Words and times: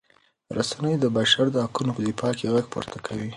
رسنۍ 0.57 0.95
د 0.99 1.05
بشر 1.17 1.45
د 1.51 1.57
حقونو 1.65 1.91
په 1.95 2.01
دفاع 2.07 2.33
کې 2.37 2.51
غږ 2.53 2.65
پورته 2.73 2.97
کوي. 3.07 3.29